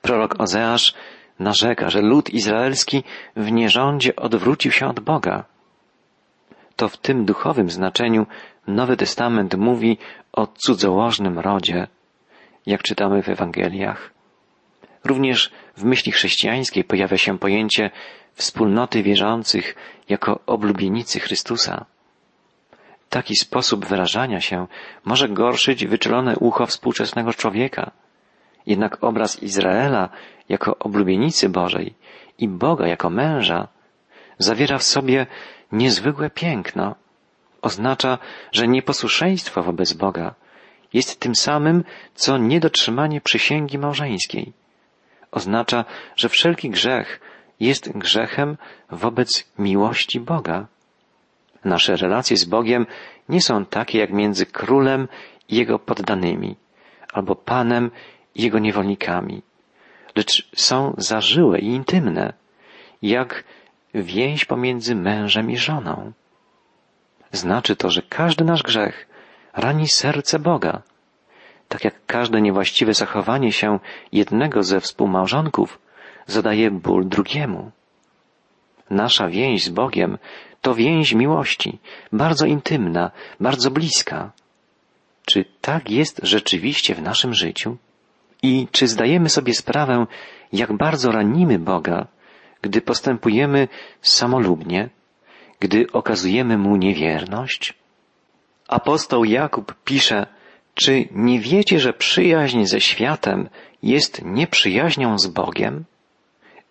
Prorok 0.02 0.36
Ozeasz 0.40 0.94
narzeka, 1.40 1.90
że 1.90 2.02
lud 2.02 2.30
izraelski 2.30 3.04
w 3.36 3.52
nierządzie 3.52 4.16
odwrócił 4.16 4.72
się 4.72 4.88
od 4.88 5.00
Boga. 5.00 5.46
To 6.80 6.90
w 6.90 6.98
tym 6.98 7.26
duchowym 7.26 7.70
znaczeniu 7.70 8.26
Nowy 8.68 8.98
Testament 8.98 9.56
mówi 9.56 9.98
o 10.32 10.48
cudzołożnym 10.48 11.40
rodzie, 11.40 11.88
jak 12.66 12.84
czytamy 12.84 13.24
w 13.24 13.30
Ewangeliach. 13.30 14.12
Również 15.04 15.52
w 15.78 15.84
myśli 15.84 16.12
chrześcijańskiej 16.12 16.84
pojawia 16.84 17.18
się 17.18 17.40
pojęcie 17.40 17.92
wspólnoty 18.34 19.04
wierzących 19.04 19.76
jako 20.10 20.40
oblubienicy 20.46 21.20
Chrystusa. 21.20 21.86
Taki 23.10 23.36
sposób 23.36 23.86
wyrażania 23.86 24.42
się 24.42 24.68
może 25.06 25.30
gorszyć 25.30 25.86
wyczulone 25.86 26.36
ucho 26.36 26.66
współczesnego 26.66 27.34
człowieka. 27.34 27.92
Jednak 28.66 29.04
obraz 29.04 29.44
Izraela 29.44 30.10
jako 30.50 30.78
oblubienicy 30.78 31.50
Bożej 31.50 31.94
i 32.38 32.48
Boga 32.48 32.88
jako 32.88 33.10
męża 33.10 33.68
zawiera 34.38 34.78
w 34.78 34.84
sobie 34.84 35.28
niezwykłe 35.72 36.30
piękno. 36.30 36.96
Oznacza, 37.62 38.18
że 38.52 38.68
nieposłuszeństwo 38.68 39.64
wobec 39.64 39.94
Boga 39.94 40.36
jest 40.94 41.20
tym 41.20 41.36
samym, 41.36 41.84
co 42.16 42.38
niedotrzymanie 42.38 43.22
przysięgi 43.22 43.78
małżeńskiej. 43.78 44.54
Oznacza, 45.32 45.86
że 46.16 46.30
wszelki 46.30 46.70
grzech 46.70 47.20
jest 47.60 47.98
grzechem 47.98 48.58
wobec 48.92 49.52
miłości 49.60 50.20
Boga. 50.20 50.68
Nasze 51.66 51.96
relacje 51.96 52.38
z 52.38 52.46
Bogiem 52.46 52.86
nie 53.30 53.42
są 53.42 53.66
takie 53.66 54.00
jak 54.00 54.14
między 54.14 54.46
królem 54.46 55.08
i 55.50 55.56
jego 55.56 55.80
poddanymi, 55.80 56.56
albo 57.14 57.36
panem 57.36 57.92
i 58.36 58.44
jego 58.44 58.60
niewolnikami, 58.60 59.42
lecz 60.16 60.50
są 60.56 60.94
zażyłe 60.98 61.60
i 61.60 61.66
intymne, 61.66 62.34
jak 63.02 63.44
więź 63.94 64.46
pomiędzy 64.46 64.96
mężem 64.96 65.52
i 65.52 65.58
żoną. 65.58 66.12
Znaczy 67.32 67.76
to, 67.76 67.90
że 67.90 68.02
każdy 68.02 68.44
nasz 68.44 68.64
grzech 68.64 69.08
rani 69.54 69.88
serce 69.88 70.40
Boga, 70.40 70.82
tak 71.68 71.84
jak 71.84 72.06
każde 72.06 72.42
niewłaściwe 72.42 72.94
zachowanie 72.94 73.52
się 73.52 73.80
jednego 74.12 74.64
ze 74.64 74.80
współmałżonków 74.80 75.80
zadaje 76.28 76.72
ból 76.72 77.08
drugiemu. 77.08 77.72
Nasza 78.90 79.28
więź 79.28 79.64
z 79.64 79.70
Bogiem 79.70 80.18
to 80.62 80.76
więź 80.76 81.14
miłości, 81.14 81.80
bardzo 82.12 82.46
intymna, 82.46 83.12
bardzo 83.40 83.72
bliska. 83.72 84.32
Czy 85.26 85.46
tak 85.62 85.90
jest 85.90 86.20
rzeczywiście 86.24 86.96
w 86.96 87.02
naszym 87.02 87.34
życiu? 87.34 87.78
I 88.42 88.68
czy 88.72 88.88
zdajemy 88.88 89.30
sobie 89.30 89.54
sprawę, 89.54 90.06
jak 90.54 90.78
bardzo 90.78 91.12
ranimy 91.12 91.60
Boga, 91.60 92.08
gdy 92.62 92.82
postępujemy 92.82 93.68
samolubnie, 94.02 94.90
gdy 95.60 95.92
okazujemy 95.92 96.58
Mu 96.58 96.76
niewierność? 96.76 97.74
Apostoł 98.68 99.26
Jakub 99.26 99.76
pisze, 99.86 100.28
czy 100.74 101.08
nie 101.12 101.40
wiecie, 101.40 101.80
że 101.80 101.94
przyjaźń 101.94 102.66
ze 102.66 102.82
światem 102.82 103.50
jest 103.84 104.22
nieprzyjaźnią 104.26 105.20
z 105.20 105.28
Bogiem? 105.28 105.86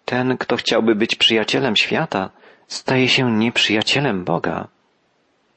Ten, 0.04 0.38
kto 0.38 0.56
chciałby 0.56 0.94
być 0.94 1.14
przyjacielem 1.14 1.76
świata, 1.76 2.30
staje 2.66 3.08
się 3.08 3.32
nieprzyjacielem 3.32 4.24
Boga. 4.24 4.68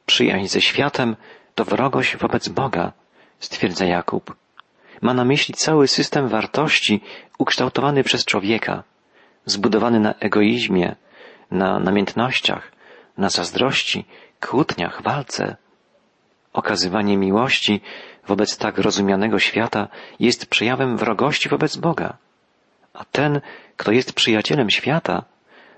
Przyjaźń 0.05 0.47
ze 0.47 0.61
światem 0.61 1.15
to 1.55 1.65
wrogość 1.65 2.17
wobec 2.17 2.49
Boga, 2.49 2.91
stwierdza 3.39 3.85
Jakub. 3.85 4.35
Ma 5.01 5.13
na 5.13 5.25
myśli 5.25 5.53
cały 5.53 5.87
system 5.87 6.27
wartości 6.27 7.01
ukształtowany 7.37 8.03
przez 8.03 8.25
człowieka, 8.25 8.83
zbudowany 9.45 9.99
na 9.99 10.13
egoizmie, 10.13 10.95
na 11.51 11.79
namiętnościach, 11.79 12.71
na 13.17 13.29
zazdrości, 13.29 14.05
kłótniach, 14.39 15.01
walce. 15.01 15.55
Okazywanie 16.53 17.17
miłości 17.17 17.81
wobec 18.27 18.57
tak 18.57 18.77
rozumianego 18.77 19.39
świata 19.39 19.87
jest 20.19 20.45
przejawem 20.45 20.97
wrogości 20.97 21.49
wobec 21.49 21.77
Boga. 21.77 22.17
A 22.93 23.05
ten, 23.05 23.41
kto 23.77 23.91
jest 23.91 24.13
przyjacielem 24.13 24.69
świata, 24.69 25.23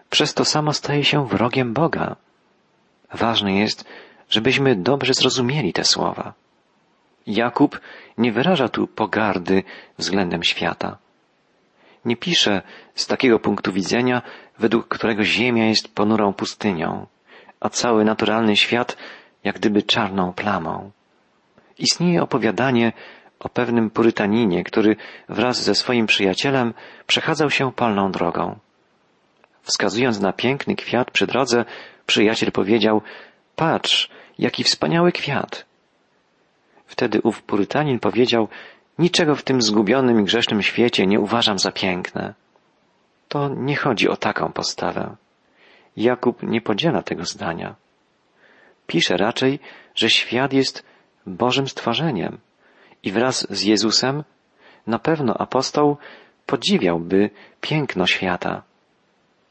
przez 0.10 0.34
to 0.34 0.46
samo 0.46 0.74
staje 0.74 1.04
się 1.04 1.28
wrogiem 1.28 1.74
Boga. 1.74 2.16
Ważne 3.14 3.54
jest, 3.54 3.86
żebyśmy 4.30 4.76
dobrze 4.76 5.14
zrozumieli 5.14 5.74
te 5.74 5.84
słowa. 5.84 6.34
Jakub 7.28 7.80
nie 8.18 8.32
wyraża 8.32 8.70
tu 8.70 8.88
pogardy 8.88 9.64
względem 9.98 10.44
świata. 10.44 10.98
Nie 12.06 12.18
pisze 12.18 12.62
z 12.96 13.08
takiego 13.08 13.40
punktu 13.40 13.74
widzenia, 13.74 14.22
według 14.60 14.88
którego 14.88 15.24
Ziemia 15.24 15.66
jest 15.66 15.96
ponurą 15.96 16.34
pustynią, 16.34 17.08
a 17.60 17.70
cały 17.70 18.06
naturalny 18.06 18.56
świat 18.56 18.98
jak 19.44 19.56
gdyby 19.56 19.84
czarną 19.84 20.34
plamą. 20.34 20.92
Istnieje 21.78 22.22
opowiadanie 22.24 22.92
o 23.40 23.50
pewnym 23.50 23.90
purytaninie, 23.90 24.64
który 24.64 24.96
wraz 25.30 25.64
ze 25.64 25.76
swoim 25.76 26.06
przyjacielem 26.06 26.74
przechadzał 27.08 27.50
się 27.50 27.72
polną 27.72 28.12
drogą. 28.12 28.60
Wskazując 29.62 30.20
na 30.20 30.34
piękny 30.34 30.76
kwiat 30.76 31.12
przy 31.12 31.28
drodze, 31.28 31.66
przyjaciel 32.06 32.52
powiedział, 32.52 33.02
patrz, 33.56 34.10
jaki 34.40 34.64
wspaniały 34.64 35.12
kwiat. 35.12 35.66
Wtedy 36.86 37.22
ów 37.22 37.44
purytanin 37.44 38.00
powiedział, 38.00 38.48
niczego 39.00 39.36
w 39.36 39.44
tym 39.44 39.62
zgubionym 39.62 40.22
i 40.22 40.24
grzesznym 40.24 40.62
świecie 40.62 41.08
nie 41.08 41.20
uważam 41.20 41.60
za 41.60 41.72
piękne. 41.72 42.34
To 43.28 43.50
nie 43.50 43.76
chodzi 43.76 44.10
o 44.10 44.18
taką 44.18 44.52
postawę. 44.52 45.16
Jakub 45.98 46.44
nie 46.44 46.62
podziela 46.62 47.02
tego 47.02 47.26
zdania. 47.26 47.76
Pisze 48.88 49.18
raczej, 49.18 49.60
że 49.96 50.10
świat 50.10 50.54
jest 50.54 50.84
Bożym 51.26 51.68
stworzeniem 51.68 52.38
i 53.04 53.12
wraz 53.12 53.48
z 53.50 53.64
Jezusem 53.64 54.24
na 54.88 55.00
pewno 55.00 55.38
apostoł 55.38 55.98
podziwiałby 56.46 57.30
piękno 57.62 58.08
świata. 58.08 58.64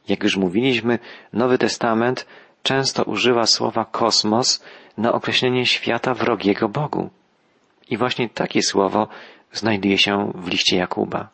Jak 0.09 0.23
już 0.23 0.37
mówiliśmy, 0.37 0.99
Nowy 1.33 1.59
Testament 1.59 2.27
często 2.63 3.05
używa 3.05 3.47
słowa 3.47 3.85
kosmos 3.85 4.65
na 4.97 5.13
określenie 5.13 5.67
świata 5.67 6.15
wrogiego 6.15 6.69
Bogu. 6.69 7.11
I 7.91 7.97
właśnie 7.97 8.29
takie 8.29 8.63
słowo 8.63 9.09
znajduje 9.53 9.99
się 9.99 10.33
w 10.35 10.49
liście 10.49 10.77
Jakuba. 10.77 11.29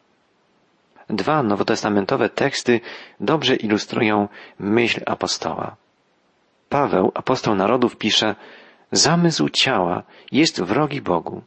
Dwa 1.10 1.42
nowotestamentowe 1.42 2.28
teksty 2.28 2.80
dobrze 3.20 3.56
ilustrują 3.56 4.28
myśl 4.58 5.02
apostoła. 5.06 5.76
Paweł, 6.68 7.12
apostoł 7.14 7.54
narodów, 7.54 7.96
pisze, 7.96 8.34
zamysł 8.92 9.48
ciała 9.48 10.02
jest 10.32 10.62
wrogi 10.62 11.00
Bogu. 11.00 11.42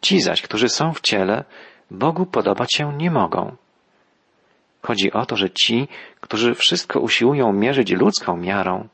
Ci 0.00 0.20
zaś, 0.20 0.42
którzy 0.42 0.68
są 0.68 0.92
w 0.92 1.00
ciele, 1.00 1.44
Bogu 1.90 2.26
podobać 2.26 2.74
się 2.74 2.96
nie 2.96 3.10
mogą. 3.10 3.56
Chodzi 4.82 5.12
o 5.12 5.26
to, 5.26 5.36
że 5.36 5.50
ci, 5.50 5.88
którzy 6.20 6.54
wszystko 6.54 7.00
usiłują 7.00 7.52
mierzyć 7.52 7.90
ludzką 7.90 8.36
miarą, 8.36 8.88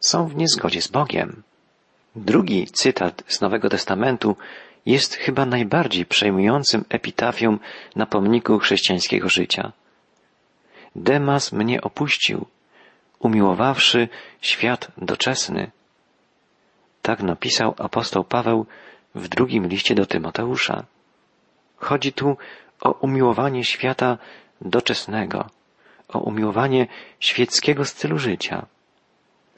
są 0.00 0.26
w 0.26 0.36
niezgodzie 0.36 0.82
z 0.82 0.88
Bogiem. 0.88 1.42
Drugi 2.16 2.66
cytat 2.66 3.22
z 3.26 3.40
Nowego 3.40 3.68
Testamentu 3.68 4.36
jest 4.86 5.14
chyba 5.14 5.46
najbardziej 5.46 6.06
przejmującym 6.06 6.84
epitafium 6.88 7.60
na 7.96 8.06
pomniku 8.06 8.58
chrześcijańskiego 8.58 9.28
życia. 9.28 9.72
Demas 10.96 11.52
mnie 11.52 11.80
opuścił, 11.80 12.46
umiłowawszy 13.18 14.08
świat 14.40 14.88
doczesny. 14.98 15.70
Tak 17.02 17.22
napisał 17.22 17.74
apostoł 17.78 18.24
Paweł 18.24 18.66
w 19.14 19.28
drugim 19.28 19.66
liście 19.66 19.94
do 19.94 20.06
Tymoteusza. 20.06 20.84
Chodzi 21.76 22.12
tu 22.12 22.36
o 22.80 22.90
umiłowanie 22.90 23.64
świata 23.64 24.18
doczesnego, 24.60 25.50
o 26.08 26.18
umiłowanie 26.18 26.86
świeckiego 27.20 27.84
stylu 27.84 28.18
życia. 28.18 28.66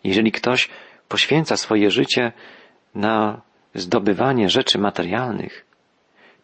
Jeżeli 0.04 0.32
ktoś 0.32 0.68
poświęca 1.12 1.56
swoje 1.56 1.90
życie 1.90 2.32
na 2.94 3.40
zdobywanie 3.74 4.48
rzeczy 4.48 4.78
materialnych, 4.78 5.66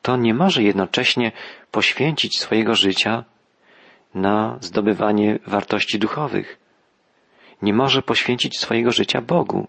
to 0.03 0.17
nie 0.17 0.35
może 0.35 0.63
jednocześnie 0.63 1.33
poświęcić 1.71 2.41
swojego 2.41 2.75
życia 2.75 3.25
na 4.15 4.59
zdobywanie 4.61 5.39
wartości 5.47 5.99
duchowych. 5.99 6.59
Nie 7.63 7.73
może 7.75 8.03
poświęcić 8.03 8.59
swojego 8.59 8.91
życia 8.91 9.21
Bogu. 9.21 9.69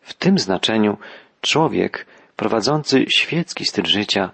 W 0.00 0.14
tym 0.14 0.38
znaczeniu 0.38 0.98
człowiek 1.40 2.06
prowadzący 2.36 3.04
świecki 3.08 3.64
styl 3.64 3.84
życia 3.84 4.30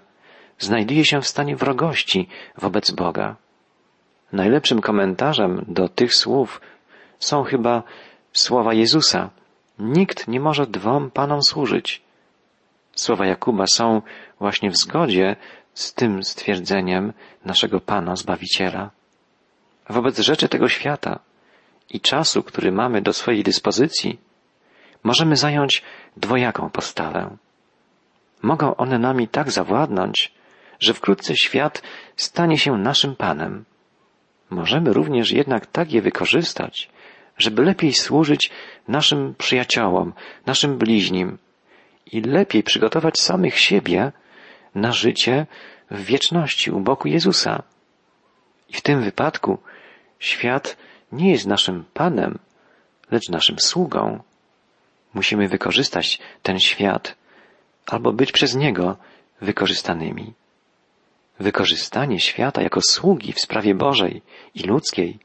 znajduje 0.59 1.05
się 1.05 1.21
w 1.21 1.27
stanie 1.27 1.55
wrogości 1.55 2.27
wobec 2.57 2.91
Boga. 2.91 3.35
Najlepszym 4.31 4.81
komentarzem 4.81 5.65
do 5.67 5.89
tych 5.89 6.15
słów 6.15 6.61
są 7.19 7.43
chyba 7.43 7.83
słowa 8.33 8.73
Jezusa. 8.73 9.40
Nikt 9.81 10.27
nie 10.27 10.39
może 10.39 10.67
dwom 10.67 11.11
panom 11.11 11.43
służyć. 11.43 12.01
Słowa 12.95 13.25
Jakuba 13.25 13.67
są 13.67 14.01
właśnie 14.39 14.69
w 14.69 14.77
zgodzie 14.77 15.35
z 15.73 15.93
tym 15.93 16.23
stwierdzeniem 16.23 17.13
naszego 17.45 17.79
Pana 17.79 18.15
Zbawiciela. 18.15 18.89
Wobec 19.89 20.19
rzeczy 20.19 20.49
tego 20.49 20.69
świata 20.69 21.19
i 21.89 22.01
czasu, 22.01 22.43
który 22.43 22.71
mamy 22.71 23.01
do 23.01 23.13
swojej 23.13 23.43
dyspozycji, 23.43 24.19
możemy 25.03 25.35
zająć 25.35 25.83
dwojaką 26.17 26.69
postawę. 26.69 27.37
Mogą 28.41 28.75
one 28.75 28.99
nami 28.99 29.27
tak 29.27 29.51
zawładnąć, 29.51 30.33
że 30.79 30.93
wkrótce 30.93 31.35
świat 31.35 31.81
stanie 32.15 32.57
się 32.57 32.77
naszym 32.77 33.15
Panem. 33.15 33.65
Możemy 34.49 34.93
również 34.93 35.31
jednak 35.31 35.65
tak 35.65 35.91
je 35.91 36.01
wykorzystać, 36.01 36.89
żeby 37.41 37.63
lepiej 37.63 37.93
służyć 37.93 38.51
naszym 38.87 39.35
przyjaciołom, 39.37 40.13
naszym 40.45 40.77
bliźnim 40.77 41.37
i 42.11 42.21
lepiej 42.21 42.63
przygotować 42.63 43.19
samych 43.19 43.59
siebie 43.59 44.11
na 44.75 44.91
życie 44.91 45.45
w 45.91 46.01
wieczności 46.03 46.71
u 46.71 46.79
boku 46.79 47.07
Jezusa. 47.07 47.63
I 48.69 48.73
w 48.73 48.81
tym 48.81 49.01
wypadku 49.01 49.57
świat 50.19 50.77
nie 51.11 51.31
jest 51.31 51.47
naszym 51.47 51.85
Panem, 51.93 52.39
lecz 53.11 53.29
naszym 53.29 53.59
sługą. 53.59 54.23
Musimy 55.13 55.47
wykorzystać 55.47 56.19
ten 56.43 56.59
świat 56.59 57.15
albo 57.87 58.13
być 58.13 58.31
przez 58.31 58.55
niego 58.55 58.97
wykorzystanymi. 59.41 60.33
Wykorzystanie 61.39 62.19
świata 62.19 62.61
jako 62.61 62.81
sługi 62.81 63.33
w 63.33 63.39
sprawie 63.39 63.75
Bożej 63.75 64.21
i 64.55 64.59
ludzkiej 64.63 65.19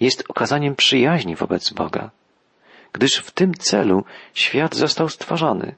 jest 0.00 0.24
okazaniem 0.28 0.76
przyjaźni 0.76 1.36
wobec 1.36 1.72
Boga, 1.72 2.10
gdyż 2.92 3.16
w 3.16 3.30
tym 3.30 3.54
celu 3.54 4.04
świat 4.34 4.74
został 4.74 5.08
stworzony. 5.08 5.74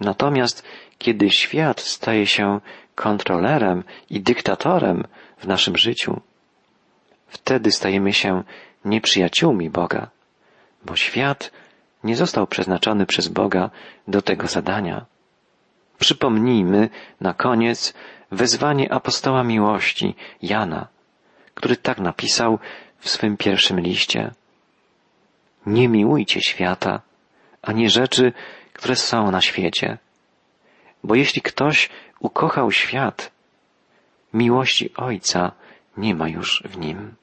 Natomiast 0.00 0.64
kiedy 0.98 1.30
świat 1.30 1.80
staje 1.80 2.26
się 2.26 2.60
kontrolerem 2.94 3.84
i 4.10 4.20
dyktatorem 4.20 5.04
w 5.38 5.46
naszym 5.46 5.76
życiu, 5.76 6.20
wtedy 7.28 7.72
stajemy 7.72 8.12
się 8.12 8.42
nieprzyjaciółmi 8.84 9.70
Boga, 9.70 10.10
bo 10.84 10.96
świat 10.96 11.50
nie 12.04 12.16
został 12.16 12.46
przeznaczony 12.46 13.06
przez 13.06 13.28
Boga 13.28 13.70
do 14.08 14.22
tego 14.22 14.46
zadania. 14.46 15.06
Przypomnijmy 15.98 16.88
na 17.20 17.34
koniec 17.34 17.94
wezwanie 18.30 18.92
apostoła 18.92 19.44
miłości 19.44 20.14
Jana, 20.42 20.88
który 21.54 21.76
tak 21.76 21.98
napisał 21.98 22.58
w 23.02 23.08
swym 23.08 23.36
pierwszym 23.36 23.80
liście. 23.80 24.30
Nie 25.66 25.88
miłujcie 25.88 26.40
świata, 26.40 27.00
ani 27.62 27.90
rzeczy, 27.90 28.32
które 28.72 28.96
są 28.96 29.30
na 29.30 29.40
świecie. 29.40 29.98
Bo 31.04 31.14
jeśli 31.14 31.42
ktoś 31.42 31.88
ukochał 32.20 32.72
świat, 32.72 33.30
miłości 34.32 34.94
Ojca 34.96 35.52
nie 35.96 36.14
ma 36.14 36.28
już 36.28 36.62
w 36.66 36.78
nim. 36.78 37.14